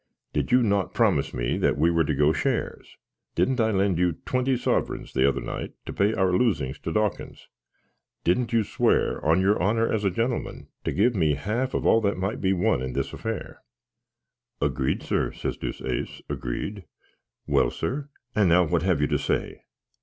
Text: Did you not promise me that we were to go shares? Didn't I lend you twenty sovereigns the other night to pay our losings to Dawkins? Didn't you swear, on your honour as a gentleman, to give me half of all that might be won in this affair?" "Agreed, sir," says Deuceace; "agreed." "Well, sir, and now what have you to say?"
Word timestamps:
Did 0.33 0.51
you 0.51 0.63
not 0.63 0.95
promise 0.95 1.31
me 1.31 1.59
that 1.59 1.77
we 1.77 1.91
were 1.91 2.03
to 2.03 2.15
go 2.15 2.33
shares? 2.33 2.97
Didn't 3.35 3.59
I 3.61 3.69
lend 3.69 3.99
you 3.99 4.13
twenty 4.25 4.57
sovereigns 4.57 5.13
the 5.13 5.27
other 5.29 5.41
night 5.41 5.73
to 5.85 5.93
pay 5.93 6.11
our 6.15 6.33
losings 6.33 6.79
to 6.79 6.91
Dawkins? 6.91 7.47
Didn't 8.23 8.51
you 8.51 8.63
swear, 8.63 9.23
on 9.23 9.39
your 9.41 9.61
honour 9.61 9.93
as 9.93 10.03
a 10.03 10.09
gentleman, 10.09 10.69
to 10.85 10.91
give 10.91 11.13
me 11.13 11.35
half 11.35 11.75
of 11.75 11.85
all 11.85 12.01
that 12.01 12.17
might 12.17 12.41
be 12.41 12.51
won 12.51 12.81
in 12.81 12.93
this 12.93 13.13
affair?" 13.13 13.61
"Agreed, 14.59 15.03
sir," 15.03 15.31
says 15.33 15.55
Deuceace; 15.55 16.23
"agreed." 16.27 16.85
"Well, 17.45 17.69
sir, 17.69 18.09
and 18.33 18.49
now 18.49 18.63
what 18.65 18.81
have 18.81 19.01
you 19.01 19.07
to 19.07 19.19
say?" 19.19 19.65